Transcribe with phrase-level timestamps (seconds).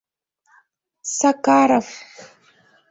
[1.17, 1.87] Сакаров.